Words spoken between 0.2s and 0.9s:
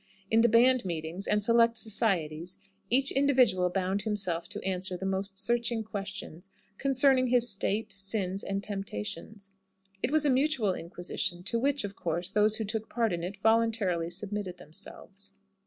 In the band